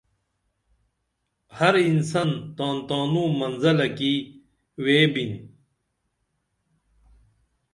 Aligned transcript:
ہر 1.57 1.73
انسن 1.87 2.29
تان 2.55 2.75
تانوں 2.87 3.29
منزلہ 3.39 3.87
کی 3.97 4.13
ویبِن 4.83 5.31